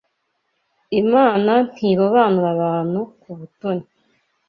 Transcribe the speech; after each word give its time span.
Imana 1.01 1.51
ntirobanura 1.71 2.47
abantu 2.55 2.99
ku 3.21 3.29
butoni 3.37 3.85